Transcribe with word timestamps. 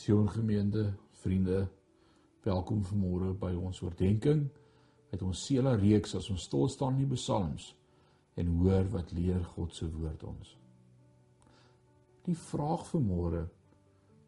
Sion 0.00 0.30
gemeente, 0.30 0.94
vriende, 1.20 1.66
welkom 2.46 2.78
vanmôre 2.88 3.34
by 3.36 3.50
ons 3.52 3.82
oordeenking 3.84 4.46
uit 5.10 5.24
ons 5.26 5.42
Sela 5.44 5.74
reeks 5.76 6.14
as 6.16 6.30
ons 6.32 6.46
stil 6.48 6.70
staan 6.72 6.96
in 6.96 7.02
die 7.02 7.18
psalms 7.18 7.66
en 8.40 8.54
hoor 8.62 8.88
wat 8.94 9.12
leer 9.12 9.42
God 9.58 9.76
se 9.76 9.90
woord 9.92 10.24
ons. 10.24 10.54
Die 12.24 12.38
vraag 12.46 12.86
vanmôre 12.88 13.44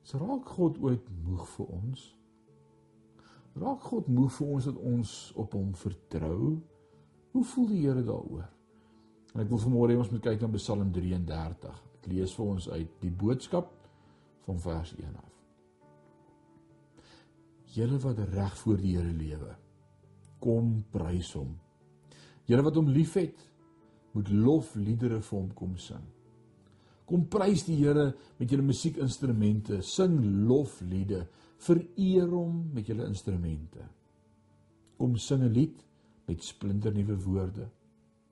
is 0.04 0.12
raak 0.20 0.52
God 0.58 0.76
ooit 0.84 1.08
moeg 1.24 1.48
vir 1.54 1.72
ons? 1.78 2.04
Raak 3.64 3.88
God 3.88 4.12
moeg 4.12 4.36
vir 4.36 4.54
ons 4.58 4.68
dat 4.68 4.84
ons 4.92 5.16
op 5.40 5.56
hom 5.56 5.72
vertrou? 5.86 6.52
Hoe 7.32 7.48
voel 7.54 7.72
die 7.72 7.82
Here 7.86 8.04
daaroor? 8.04 8.44
En 9.32 9.46
ek 9.46 9.54
wil 9.56 9.64
vanmôre 9.64 9.96
hê 9.96 10.04
ons 10.04 10.12
moet 10.12 10.28
kyk 10.28 10.44
na 10.44 10.52
Psalm 10.60 10.92
33. 10.92 11.84
Ek 11.96 12.12
lees 12.12 12.36
vir 12.36 12.56
ons 12.58 12.72
uit 12.76 12.98
die 13.00 13.18
boodskap 13.24 13.72
van 14.44 14.66
vers 14.68 14.98
1 15.00 15.14
af. 15.16 15.32
Julle 17.72 17.98
wat 18.02 18.18
reg 18.34 18.56
voor 18.60 18.80
die 18.80 18.96
Here 18.98 19.12
lewe, 19.16 19.54
kom 20.42 20.82
prys 20.92 21.30
hom. 21.38 21.54
Julle 22.44 22.64
wat 22.66 22.76
hom 22.76 22.90
liefhet, 22.92 23.38
moet 24.12 24.28
lofliedere 24.28 25.22
vir 25.24 25.38
hom 25.38 25.52
kom 25.56 25.78
sing. 25.80 26.02
Kom 27.08 27.24
prys 27.32 27.64
die 27.64 27.78
Here 27.80 28.10
met 28.38 28.52
julle 28.52 28.66
musiekinstrumente, 28.66 29.80
sing 29.80 30.18
lofliede, 30.48 31.24
vereer 31.62 32.28
hom 32.28 32.74
met 32.74 32.90
julle 32.90 33.08
instrumente. 33.08 33.86
Kom 34.98 35.16
sing 35.16 35.42
'n 35.42 35.52
lied 35.52 35.80
met 36.28 36.44
splinternuwe 36.44 37.16
woorde. 37.24 37.70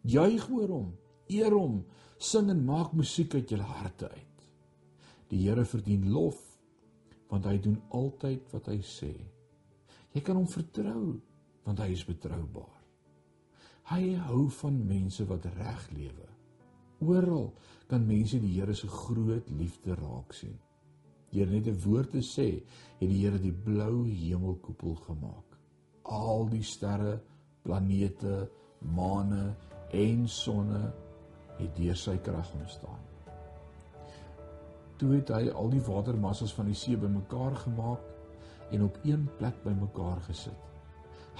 Juig 0.02 0.50
oor 0.50 0.68
hom, 0.68 0.92
eer 1.28 1.52
hom, 1.52 1.84
sing 2.18 2.50
en 2.50 2.64
maak 2.64 2.92
musiek 2.92 3.34
uit 3.34 3.48
julle 3.48 3.62
harte 3.62 4.10
uit. 4.10 4.48
Die 5.28 5.48
Here 5.48 5.64
verdien 5.64 6.10
lof 6.10 6.49
want 7.30 7.46
hy 7.46 7.56
doen 7.62 7.78
altyd 7.96 8.50
wat 8.54 8.68
hy 8.72 8.78
sê. 8.84 9.12
Jy 10.14 10.22
kan 10.26 10.38
hom 10.38 10.48
vertrou 10.50 11.04
want 11.66 11.82
hy 11.82 11.90
is 11.94 12.04
betroubaar. 12.08 12.78
Hy 13.90 14.14
hou 14.26 14.44
van 14.60 14.78
mense 14.86 15.24
wat 15.26 15.46
reg 15.56 15.86
lewe. 15.94 16.26
Oral 17.06 17.50
kan 17.90 18.06
mense 18.06 18.38
die 18.42 18.52
Here 18.54 18.74
se 18.76 18.88
groot 18.90 19.48
liefde 19.56 19.96
raak 19.98 20.34
sien. 20.36 20.56
Deur 21.30 21.46
net 21.46 21.66
'n 21.66 21.80
woord 21.84 22.10
te 22.10 22.22
sê, 22.22 22.62
het 22.98 23.08
die 23.08 23.22
Here 23.22 23.38
die 23.38 23.52
blou 23.52 24.04
hemelkoepel 24.06 24.94
gemaak. 25.06 25.58
Al 26.04 26.48
die 26.48 26.62
sterre, 26.62 27.20
planete, 27.62 28.50
maane 28.80 29.56
en 29.92 30.28
sonne 30.28 30.92
het 31.58 31.76
deur 31.76 31.96
sy 31.96 32.16
krag 32.18 32.54
ontstaan 32.54 33.09
toe 35.00 35.14
het 35.16 35.32
hy 35.32 35.48
al 35.56 35.70
die 35.72 35.82
watermassas 35.86 36.52
van 36.52 36.68
die 36.68 36.76
see 36.76 36.98
bymekaar 37.00 37.56
gemaak 37.64 38.70
en 38.70 38.84
op 38.84 38.98
een 39.08 39.24
plek 39.38 39.56
bymekaar 39.64 40.20
gesit. 40.28 40.66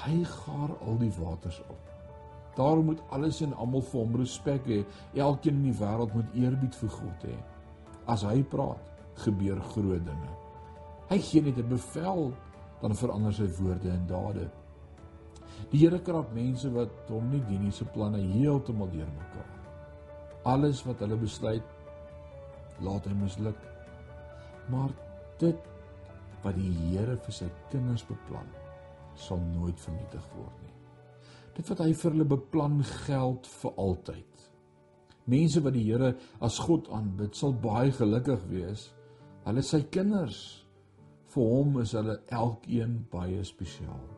Hy 0.00 0.22
gaar 0.24 0.72
al 0.80 0.96
die 1.00 1.12
waters 1.18 1.60
op. 1.68 1.80
Daarom 2.56 2.90
moet 2.90 3.02
alles 3.14 3.40
en 3.44 3.52
almal 3.54 3.84
vir 3.86 4.00
hom 4.00 4.16
respek 4.18 4.66
hê. 4.68 4.80
Elkeen 5.14 5.60
in 5.60 5.68
die 5.68 5.76
wêreld 5.78 6.14
moet 6.16 6.32
eerbied 6.34 6.76
vir 6.82 6.92
God 6.96 7.26
hê. 7.28 7.36
As 8.10 8.24
hy 8.26 8.40
praat, 8.42 8.88
gebeur 9.24 9.60
groot 9.72 10.02
dinge. 10.06 10.32
Hy 11.10 11.18
gee 11.18 11.42
net 11.42 11.58
'n 11.58 11.68
bevel, 11.68 12.32
dan 12.80 12.94
verander 12.94 13.32
sy 13.32 13.48
woorde 13.60 13.88
in 13.88 14.06
dade. 14.06 14.50
Die 15.70 15.78
Here 15.78 15.98
krap 15.98 16.32
mense 16.34 16.70
wat 16.72 16.90
hom 17.08 17.30
nie 17.30 17.42
dien 17.48 17.64
nie 17.64 17.72
se 17.72 17.84
planne 17.84 18.18
heeltemal 18.18 18.88
deurmekaar. 18.88 19.50
Alles 20.44 20.82
wat 20.86 21.00
hulle 21.00 21.16
besluit 21.16 21.62
laat 22.84 23.06
hy 23.08 23.14
misluk. 23.18 23.58
Maar 24.70 24.92
dit 25.40 25.70
wat 26.44 26.56
die 26.56 26.72
Here 26.90 27.16
vir 27.20 27.36
sy 27.36 27.48
kinders 27.72 28.04
beplan, 28.08 28.48
sal 29.18 29.40
nooit 29.52 29.78
vernietig 29.80 30.26
word 30.36 30.62
nie. 30.64 30.76
Dit 31.56 31.68
wat 31.72 31.82
hy 31.84 31.90
vir 31.92 32.14
hulle 32.14 32.28
beplan 32.30 32.78
geld 33.04 33.48
vir 33.60 33.74
altyd. 33.84 34.46
Mense 35.30 35.60
wat 35.64 35.76
die 35.76 35.84
Here 35.88 36.14
as 36.40 36.58
God 36.62 36.88
aanbid, 36.94 37.36
sal 37.36 37.52
baie 37.52 37.92
gelukkig 37.94 38.46
wees. 38.50 38.88
Hulle 39.44 39.64
sy 39.64 39.82
kinders. 39.92 40.40
Vir 41.30 41.52
hom 41.52 41.76
is 41.82 41.92
hulle 41.94 42.16
elkeen 42.34 42.96
baie 43.12 43.44
spesiaal. 43.46 44.08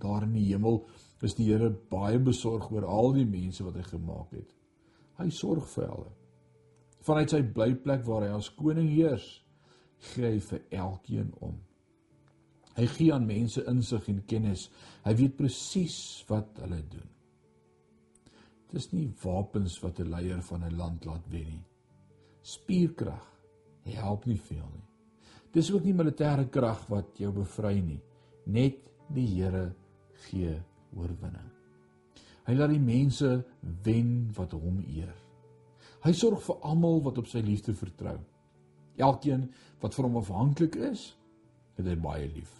Daar 0.00 0.24
in 0.24 0.32
die 0.34 0.48
hemel 0.48 0.80
is 1.22 1.36
die 1.36 1.50
Here 1.50 1.68
baie 1.92 2.18
besorg 2.18 2.70
oor 2.72 2.88
al 2.88 3.12
die 3.18 3.28
mense 3.28 3.66
wat 3.66 3.76
hy 3.76 3.84
gemaak 3.90 4.32
het. 4.38 4.56
Hy 5.20 5.28
sorg 5.34 5.68
vir 5.74 5.90
hulle. 5.90 6.10
Vanuit 7.06 7.30
sy 7.32 7.42
blyplek 7.42 8.04
waar 8.06 8.26
hy 8.26 8.34
as 8.36 8.50
koning 8.56 8.88
heers, 8.92 9.26
gee 10.12 10.26
hy 10.26 10.40
vir 10.40 10.62
elkeen 10.70 11.32
om. 11.40 11.56
Hy 12.76 12.86
gee 12.86 13.12
aan 13.12 13.26
mense 13.26 13.64
insig 13.68 14.08
en 14.08 14.20
kennis. 14.28 14.68
Hy 15.04 15.14
weet 15.18 15.36
presies 15.36 15.96
wat 16.28 16.60
hulle 16.62 16.80
doen. 16.92 17.08
Dit 18.70 18.78
is 18.78 18.92
nie 18.92 19.08
wapens 19.24 19.80
wat 19.82 19.98
'n 20.00 20.10
leier 20.10 20.42
van 20.42 20.64
'n 20.64 20.76
land 20.76 21.04
laat 21.04 21.26
wen 21.28 21.50
nie. 21.50 21.64
Spierkrag 22.42 23.26
help 23.84 24.26
nie 24.26 24.38
veel 24.38 24.68
nie. 24.74 24.86
Dis 25.52 25.70
ook 25.72 25.84
nie 25.84 25.94
militêre 25.94 26.48
krag 26.50 26.86
wat 26.88 27.18
jou 27.18 27.32
bevry 27.32 27.80
nie. 27.80 28.00
Net 28.46 28.86
die 29.14 29.26
Here 29.26 29.74
gee 30.28 30.54
oorwinning. 30.96 31.50
Hy 32.46 32.54
laat 32.54 32.70
die 32.70 32.78
mense 32.82 33.44
wen 33.84 34.30
wat 34.36 34.52
hom 34.52 34.84
eer. 34.88 35.14
Hy 36.04 36.12
sorg 36.16 36.40
vir 36.46 36.62
almal 36.64 37.02
wat 37.04 37.18
op 37.20 37.28
sy 37.28 37.42
liefde 37.44 37.74
vertrou. 37.76 38.16
Elkeen 39.00 39.48
wat 39.82 39.96
vir 39.96 40.06
hom 40.08 40.18
afhanklik 40.20 40.78
is, 40.90 41.10
het 41.76 41.88
hy 41.88 41.96
baie 42.00 42.28
lief. 42.32 42.52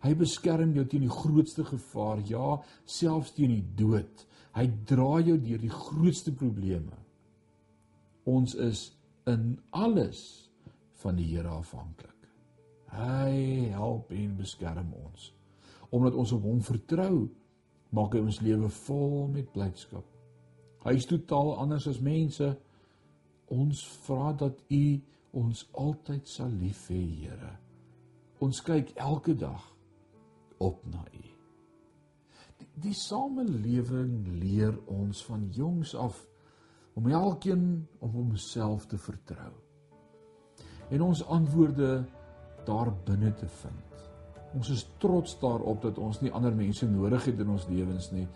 Hy 0.00 0.14
beskerm 0.16 0.72
jou 0.74 0.86
teen 0.88 1.04
die 1.04 1.12
grootste 1.12 1.64
gevaar, 1.66 2.22
ja, 2.24 2.56
selfs 2.88 3.34
teen 3.36 3.52
die 3.52 3.66
dood. 3.76 4.24
Hy 4.56 4.64
dra 4.88 5.18
jou 5.22 5.36
deur 5.38 5.60
die 5.60 5.72
grootste 5.72 6.32
probleme. 6.34 6.96
Ons 8.30 8.54
is 8.54 8.86
in 9.28 9.58
alles 9.76 10.22
van 11.02 11.18
die 11.18 11.28
Here 11.28 11.52
afhanklik. 11.52 12.16
Hy 12.90 13.70
help 13.74 14.10
en 14.14 14.32
beskerm 14.38 14.94
ons. 14.98 15.30
Omdat 15.94 16.16
ons 16.18 16.32
op 16.34 16.46
hom 16.46 16.62
vertrou, 16.64 17.28
maak 17.94 18.14
hy 18.14 18.24
ons 18.24 18.40
lewe 18.42 18.70
vol 18.86 19.28
met 19.34 19.50
blydskap. 19.54 20.06
Hy 20.84 20.94
is 20.96 21.08
totaal 21.08 21.56
anders 21.60 21.86
as 21.90 22.00
mense. 22.00 22.46
Ons 23.52 23.82
vra 24.06 24.32
dat 24.32 24.62
U 24.70 24.84
ons 25.40 25.64
altyd 25.78 26.28
sal 26.28 26.50
lief 26.62 26.86
hê, 26.90 27.02
Here. 27.22 27.52
Ons 28.40 28.62
kyk 28.64 28.94
elke 28.96 29.34
dag 29.38 29.66
op 30.64 30.80
na 30.90 31.04
U. 31.04 31.26
Die, 32.60 32.68
die 32.88 32.96
samelewing 32.96 34.24
leer 34.40 34.76
ons 34.90 35.22
van 35.28 35.48
jongs 35.54 35.94
af 35.94 36.24
om 36.98 37.06
elkeen 37.10 37.86
op 38.00 38.12
homself 38.16 38.86
te 38.90 38.98
vertrou. 38.98 39.52
En 40.90 41.04
ons 41.06 41.22
antwoorde 41.24 42.04
daar 42.66 42.90
binne 43.06 43.30
te 43.38 43.48
vind. 43.60 44.06
Ons 44.56 44.72
is 44.74 44.86
trots 44.98 45.36
daarop 45.38 45.84
dat 45.84 45.98
ons 46.02 46.18
nie 46.20 46.32
ander 46.34 46.54
mense 46.56 46.86
nodig 46.90 47.28
het 47.30 47.38
in 47.40 47.52
ons 47.54 47.68
lewens 47.70 48.10
nie 48.10 48.26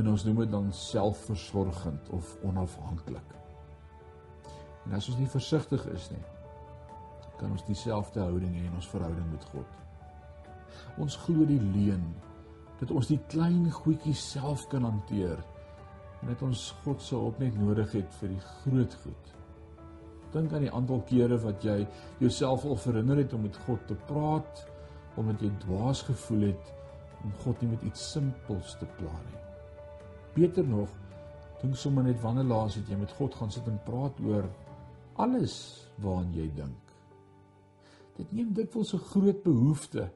en 0.00 0.08
ons 0.14 0.24
noem 0.24 0.42
dit 0.44 0.52
dan 0.52 0.72
selfversorgend 0.72 2.08
of 2.16 2.36
onafhanklik. 2.46 3.36
En 4.86 4.96
as 4.96 5.08
ons 5.12 5.18
nie 5.20 5.28
versigtig 5.28 5.84
is 5.92 6.08
nie, 6.14 6.22
kan 7.40 7.52
ons 7.52 7.64
dieselfde 7.68 8.22
houding 8.24 8.54
hê 8.56 8.66
in 8.68 8.76
ons 8.76 8.88
verhouding 8.92 9.28
met 9.32 9.44
God. 9.52 9.78
Ons 11.00 11.16
glo 11.24 11.46
die 11.48 11.60
leuen 11.60 12.04
dat 12.80 12.92
ons 12.96 13.10
die 13.10 13.20
klein 13.32 13.66
goedjies 13.72 14.22
self 14.36 14.66
kan 14.72 14.86
hanteer 14.88 15.40
en 16.20 16.32
dat 16.32 16.44
ons 16.44 16.70
God 16.84 17.02
se 17.04 17.16
hulp 17.16 17.40
net 17.40 17.56
nodig 17.60 17.92
het 17.96 18.16
vir 18.20 18.34
die 18.34 18.42
groot 18.46 18.96
goed. 19.04 19.30
Dink 20.32 20.52
aan 20.54 20.64
die 20.64 20.72
aantal 20.72 21.04
kere 21.08 21.40
wat 21.44 21.64
jy 21.66 21.78
jouself 22.22 22.64
al 22.68 22.80
verhinder 22.80 23.20
het 23.20 23.36
om 23.36 23.44
met 23.48 23.60
God 23.66 23.84
te 23.88 23.98
praat 24.08 24.64
omdat 25.20 25.42
jy 25.44 25.50
dwaas 25.64 26.04
gevoel 26.06 26.50
het 26.52 26.74
om 27.24 27.36
God 27.44 27.60
nie 27.60 27.74
met 27.74 27.86
iets 27.88 28.10
simpels 28.14 28.76
te 28.80 28.88
pla 28.96 29.12
nie. 29.28 29.49
Beter 30.34 30.66
nog, 30.66 30.88
dink 31.60 31.76
sommer 31.76 32.04
net 32.06 32.20
wanneer 32.22 32.48
laas 32.48 32.78
het 32.78 32.88
jy 32.88 32.98
met 33.00 33.12
God 33.18 33.34
gaan 33.34 33.50
sit 33.52 33.66
en 33.68 33.80
praat 33.84 34.20
oor 34.24 34.46
alles 35.20 35.56
waaraan 36.00 36.32
jy 36.34 36.46
dink. 36.56 36.94
Dit 38.16 38.32
neem 38.32 38.52
dikwels 38.54 38.94
'n 38.94 39.06
groot 39.12 39.42
behoefte 39.42 40.10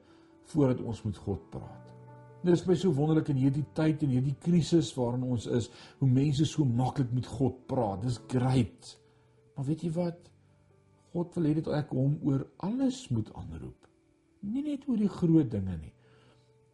voordat 0.51 0.81
ons 0.81 1.03
met 1.03 1.17
God 1.17 1.49
praat. 1.49 1.85
Dit 2.43 2.53
is 2.53 2.63
baie 2.65 2.77
so 2.77 2.93
wonderlik 2.93 3.29
in 3.29 3.39
hierdie 3.41 3.65
tyd 3.73 4.03
en 4.03 4.09
hierdie 4.09 4.35
krisis 4.39 4.93
waarin 4.93 5.23
ons 5.23 5.47
is, 5.47 5.69
hoe 5.99 6.09
mense 6.09 6.45
so 6.45 6.65
maklik 6.65 7.11
met 7.11 7.25
God 7.25 7.67
praat. 7.67 8.01
Dis 8.01 8.19
great. 8.27 8.97
Maar 9.55 9.65
weet 9.65 9.81
jy 9.81 9.91
wat? 9.95 10.29
God 11.13 11.33
wil 11.35 11.43
hê 11.43 11.53
dit 11.53 11.67
ek 11.67 11.89
hom 11.95 12.19
oor 12.27 12.45
alles 12.57 13.09
moet 13.09 13.31
aanroep. 13.33 13.87
Nie 14.41 14.61
net 14.61 14.85
oor 14.87 14.97
die 14.97 15.09
groot 15.09 15.49
dinge 15.51 15.77
nie. 15.77 15.94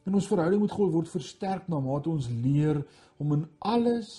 En 0.05 0.17
ons 0.17 0.27
verhouding 0.27 0.61
met 0.63 0.73
God 0.73 0.93
word 0.95 1.11
versterk 1.11 1.67
na 1.69 1.79
mate 1.79 2.09
ons 2.09 2.29
leer 2.29 2.81
om 3.21 3.35
in 3.37 3.45
alles 3.59 4.11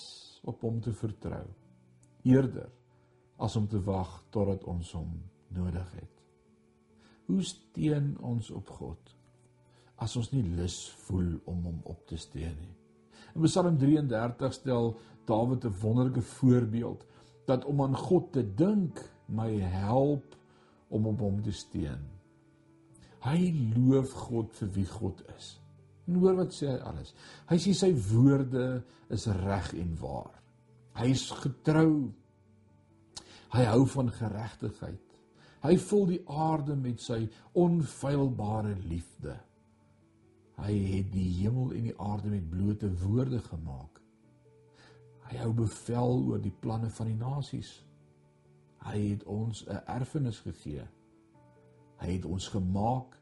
op 0.47 0.61
hom 0.63 0.79
te 0.83 0.93
vertrou. 0.95 1.45
Eerder 2.23 2.69
as 3.43 3.55
om 3.59 3.67
te 3.67 3.81
wag 3.83 4.21
totdat 4.31 4.63
ons 4.69 4.93
hom 4.95 5.11
nodig 5.53 5.89
het. 5.97 6.11
Hoe 7.27 7.43
steun 7.43 8.13
ons 8.23 8.51
op 8.51 8.69
God 8.79 9.11
as 10.03 10.15
ons 10.19 10.31
nie 10.33 10.43
lus 10.57 10.77
voel 11.05 11.35
om 11.47 11.61
hom 11.67 11.81
op 11.87 12.07
te 12.07 12.17
steun 12.19 12.55
nie? 12.59 12.73
In 13.33 13.47
Psalm 13.47 13.77
33 13.79 14.53
stel 14.53 14.93
Dawid 15.25 15.63
'n 15.63 15.79
wonderlike 15.81 16.21
voorbeeld 16.21 17.05
dat 17.45 17.65
om 17.65 17.81
aan 17.81 17.95
God 17.95 18.31
te 18.31 18.53
dink 18.55 18.99
my 19.25 19.59
help 19.59 20.35
om 20.87 21.07
op 21.07 21.19
hom 21.19 21.41
te 21.41 21.51
steun. 21.51 22.03
Hy 23.19 23.71
loof 23.75 24.11
God 24.11 24.51
vir 24.53 24.69
wie 24.71 24.85
God 24.85 25.23
is. 25.37 25.62
En 26.07 26.19
hoor 26.19 26.35
wat 26.41 26.55
sê 26.55 26.67
hy 26.67 26.79
alles. 26.83 27.13
Hy 27.47 27.57
sê 27.61 27.73
sy 27.77 27.91
woorde 28.09 28.83
is 29.13 29.27
reg 29.43 29.71
en 29.79 29.95
waar. 30.01 30.33
Hy 30.99 31.07
is 31.13 31.29
getrou. 31.31 32.11
Hy 33.53 33.63
hou 33.69 33.85
van 33.95 34.11
geregtigheid. 34.11 35.01
Hy 35.63 35.77
vul 35.79 36.05
die 36.09 36.21
aarde 36.27 36.75
met 36.75 36.99
sy 37.01 37.21
onfeilbare 37.55 38.75
liefde. 38.83 39.37
Hy 40.59 40.73
het 40.91 41.11
die 41.13 41.29
hemel 41.39 41.71
en 41.77 41.87
die 41.87 41.95
aarde 42.01 42.33
met 42.33 42.49
blote 42.51 42.89
woorde 43.05 43.39
gemaak. 43.47 44.01
Hy 45.29 45.39
hou 45.39 45.53
bevel 45.63 46.19
oor 46.27 46.41
die 46.43 46.53
planne 46.61 46.91
van 46.93 47.09
die 47.09 47.17
nasies. 47.17 47.71
Hy 48.83 48.99
het 48.99 49.23
ons 49.23 49.63
'n 49.67 49.79
erfenis 49.87 50.39
gegee. 50.39 50.83
Hy 51.97 52.09
het 52.11 52.25
ons 52.25 52.47
gemaak 52.47 53.17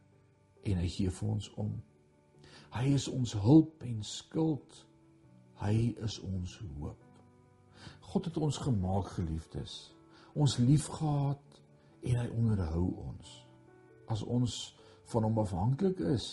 en 0.64 0.78
hy 0.78 0.88
gee 0.88 1.10
vir 1.10 1.30
ons 1.30 1.54
om. 1.54 1.82
Hy 2.72 2.94
is 2.96 3.08
ons 3.12 3.34
hulp 3.44 3.84
en 3.84 4.04
skild. 4.04 4.84
Hy 5.62 5.92
is 6.04 6.20
ons 6.24 6.58
hoop. 6.80 7.00
God 8.12 8.28
het 8.28 8.38
ons 8.38 8.58
gemaak, 8.58 9.12
geliefdes. 9.18 9.94
Ons 10.36 10.58
liefgehad 10.58 11.60
en 12.08 12.22
hy 12.22 12.28
onderhou 12.36 12.88
ons. 13.06 13.34
As 14.12 14.24
ons 14.24 14.56
van 15.12 15.28
hom 15.28 15.42
afhanklik 15.44 16.00
is, 16.14 16.28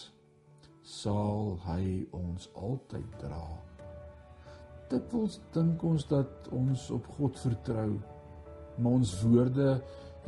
sal 0.86 1.58
hy 1.66 2.06
ons 2.16 2.48
altyd 2.56 3.18
dra. 3.20 3.44
Dit 4.88 5.10
wil 5.12 5.26
dink 5.52 5.82
ons 5.84 6.06
dat 6.08 6.48
ons 6.54 6.86
op 6.94 7.08
God 7.18 7.36
vertrou, 7.42 7.90
maar 8.78 9.00
ons 9.02 9.12
woorde 9.26 9.74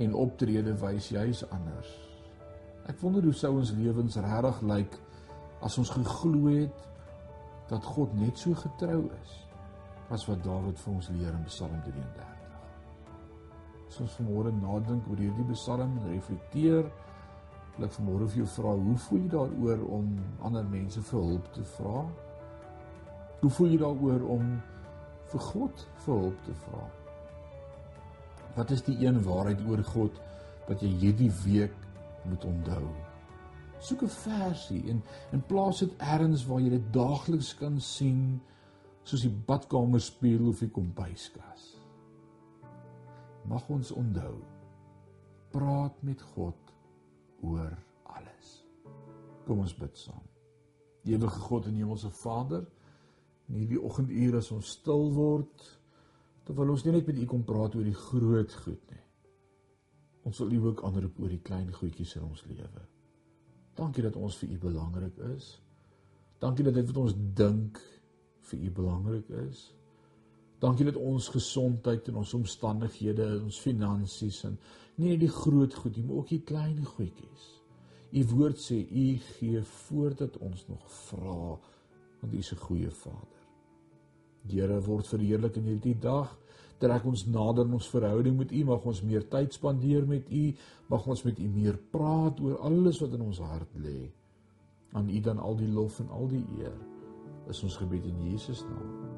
en 0.00 0.16
optrede 0.18 0.74
wys 0.82 1.08
juis 1.14 1.44
anders. 1.48 1.94
Ek 2.90 2.98
wonder 3.00 3.24
hoe 3.24 3.36
sou 3.36 3.54
ons 3.60 3.72
lewens 3.78 4.18
regtig 4.20 4.60
lyk 4.68 4.98
as 5.64 5.78
ons 5.78 5.92
geglo 5.92 6.48
het 6.48 6.88
dat 7.70 7.84
God 7.84 8.14
net 8.18 8.38
so 8.38 8.56
getrou 8.58 9.04
is 9.20 9.36
as 10.10 10.24
wat 10.26 10.40
Dawid 10.42 10.78
vir 10.82 10.92
ons 10.92 11.08
leer 11.14 11.30
in 11.30 11.44
Psalm 11.46 11.76
33. 11.84 12.24
As 13.86 13.98
ons 14.02 14.16
vanmôre 14.18 14.50
nadink 14.56 15.06
oor 15.06 15.20
hierdie 15.22 15.46
Psalm 15.52 15.92
en 16.00 16.08
reflekteer, 16.10 16.88
wil 17.76 17.86
ek 17.86 17.94
vanmôre 17.94 18.26
vir 18.32 18.40
jou 18.42 18.48
vra, 18.56 18.72
hoe 18.74 18.96
voel 19.04 19.20
jy 19.22 19.30
daaroor 19.36 19.84
om 19.98 20.08
ander 20.48 20.66
mense 20.72 21.02
vir 21.12 21.22
hulp 21.28 21.52
te 21.54 21.62
vra? 21.76 22.02
Hoe 23.40 23.52
voel 23.56 23.70
jy 23.70 23.78
daaroor 23.84 24.26
om 24.34 24.48
vir 25.30 25.46
God 25.52 25.86
vir 26.06 26.24
hulp 26.24 26.42
te 26.48 26.56
vra? 26.64 26.82
Wat 28.58 28.74
is 28.74 28.82
die 28.88 28.98
een 29.04 29.22
waarheid 29.28 29.62
oor 29.70 29.84
God 29.92 30.18
wat 30.66 30.82
jy 30.82 30.90
hierdie 31.04 31.30
week 31.44 31.78
moet 32.26 32.50
onthou? 32.50 33.09
Soek 33.80 34.02
'n 34.02 34.08
versie 34.08 34.82
en 34.90 35.02
in 35.32 35.42
plaas 35.46 35.78
dit 35.78 35.92
ergens 35.96 36.46
waar 36.46 36.60
jy 36.60 36.70
dit 36.70 36.92
daagliks 36.92 37.54
kan 37.54 37.80
sien 37.80 38.40
soos 39.02 39.24
die 39.24 39.36
badkamer 39.46 40.00
spieël 40.00 40.48
of 40.48 40.58
die 40.58 40.70
kombuiskas. 40.70 41.80
Mag 43.48 43.68
ons 43.68 43.92
onthou 43.92 44.36
praat 45.50 46.02
met 46.02 46.22
God 46.34 46.74
oor 47.42 47.72
alles. 48.04 48.50
Kom 49.46 49.64
ons 49.64 49.74
bid 49.74 49.96
saam. 49.98 50.26
Ewige 51.08 51.40
God 51.48 51.66
en 51.66 51.74
Hemelse 51.74 52.10
Vader, 52.10 52.66
in 53.48 53.54
hierdie 53.54 53.82
oggendure 53.82 54.38
as 54.38 54.52
ons 54.54 54.76
stil 54.76 55.08
word, 55.16 55.64
terwyl 56.44 56.76
ons 56.76 56.84
nie 56.84 56.92
net 56.92 57.08
met 57.08 57.18
U 57.18 57.26
kom 57.26 57.42
praat 57.48 57.74
oor 57.74 57.88
die 57.88 57.96
groot 57.96 58.54
goed 58.62 58.92
nie. 58.92 59.04
Ons 60.28 60.38
wil 60.38 60.52
U 60.52 60.64
ook 60.70 60.84
aanroep 60.84 61.18
oor 61.18 61.32
die 61.32 61.42
klein 61.42 61.72
goedjies 61.72 62.14
in 62.20 62.28
ons 62.28 62.44
lewe. 62.46 62.89
Dankie 63.80 64.04
dat 64.04 64.16
ons 64.20 64.36
vir 64.36 64.50
U 64.54 64.58
belangrik 64.68 65.16
is. 65.34 65.54
Dankie 66.40 66.64
dat 66.66 66.76
dit 66.76 66.88
wat 66.90 66.98
ons 67.00 67.14
dink 67.16 67.80
vir 68.50 68.66
U 68.66 68.72
belangrik 68.76 69.30
is. 69.46 69.70
Dankie 70.60 70.84
dat 70.84 70.98
ons 71.00 71.30
gesondheid 71.32 72.10
en 72.12 72.20
ons 72.20 72.34
omstandighede, 72.36 73.30
ons 73.40 73.60
finansies 73.64 74.42
en 74.44 74.58
nie 75.00 75.14
net 75.14 75.22
die 75.22 75.32
groot 75.32 75.74
goed 75.80 75.96
nie, 75.96 76.04
maar 76.04 76.20
ook 76.20 76.34
die 76.34 76.42
klein 76.44 76.84
goedjies. 76.84 77.48
U 78.10 78.24
woord 78.34 78.60
sê 78.60 78.82
U 78.84 79.06
gee 79.30 79.62
voordat 79.64 80.36
ons 80.44 80.66
nog 80.68 80.84
vra, 81.06 81.40
want 82.20 82.34
U 82.34 82.36
is 82.36 82.52
'n 82.52 82.64
goeie 82.66 82.90
Vader. 82.90 83.39
Here 84.48 84.80
word 84.86 85.08
verheerlik 85.10 85.58
in 85.60 85.68
hierdie 85.74 85.98
dag 86.00 86.36
trek 86.80 87.04
ons 87.04 87.26
nader 87.28 87.66
in 87.68 87.76
ons 87.76 87.90
verhouding 87.92 88.38
met 88.38 88.52
U, 88.56 88.62
mag 88.70 88.86
ons 88.88 89.02
meer 89.04 89.26
tyd 89.28 89.52
spandeer 89.52 90.06
met 90.08 90.30
U, 90.32 90.44
mag 90.88 91.06
ons 91.12 91.24
met 91.26 91.36
U 91.36 91.48
meer 91.52 91.76
praat 91.92 92.40
oor 92.40 92.56
alles 92.70 93.02
wat 93.04 93.18
in 93.18 93.26
ons 93.26 93.42
hart 93.44 93.76
lê. 93.84 94.08
Aan 94.96 95.12
U 95.12 95.20
dan 95.20 95.44
al 95.44 95.60
die 95.60 95.68
lof 95.68 96.00
en 96.00 96.08
al 96.16 96.32
die 96.32 96.44
eer. 96.58 96.76
Is 97.52 97.60
ons 97.66 97.76
gebed 97.82 98.08
in 98.08 98.24
Jesus 98.30 98.64
naam. 98.64 99.09